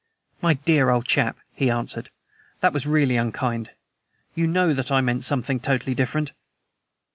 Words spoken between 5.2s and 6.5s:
something totally different."